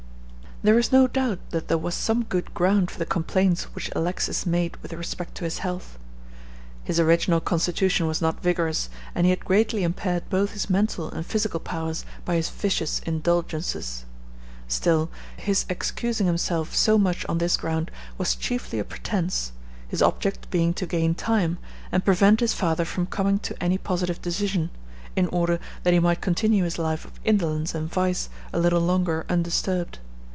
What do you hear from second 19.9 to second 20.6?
object